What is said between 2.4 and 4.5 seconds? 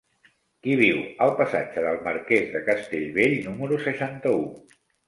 de Castellbell número seixanta-u?